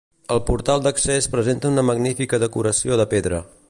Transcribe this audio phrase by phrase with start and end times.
[0.35, 3.47] El portal d'accés presenta una magnífica decoració de pedra.